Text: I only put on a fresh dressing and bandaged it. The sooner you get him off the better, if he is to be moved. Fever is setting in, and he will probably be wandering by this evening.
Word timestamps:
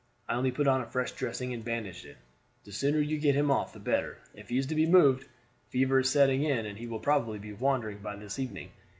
I 0.27 0.33
only 0.33 0.49
put 0.49 0.65
on 0.67 0.81
a 0.81 0.87
fresh 0.87 1.11
dressing 1.11 1.53
and 1.53 1.63
bandaged 1.63 2.05
it. 2.05 2.17
The 2.63 2.71
sooner 2.71 2.99
you 2.99 3.19
get 3.19 3.35
him 3.35 3.51
off 3.51 3.71
the 3.71 3.79
better, 3.79 4.17
if 4.33 4.49
he 4.49 4.57
is 4.57 4.65
to 4.65 4.73
be 4.73 4.87
moved. 4.87 5.27
Fever 5.69 5.99
is 5.99 6.09
setting 6.09 6.41
in, 6.41 6.65
and 6.65 6.79
he 6.79 6.87
will 6.87 6.97
probably 6.99 7.37
be 7.37 7.53
wandering 7.53 7.99
by 7.99 8.15
this 8.15 8.39
evening. 8.39 8.71